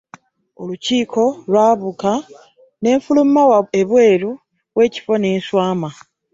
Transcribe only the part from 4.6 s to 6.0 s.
w'ekifo ne nswama.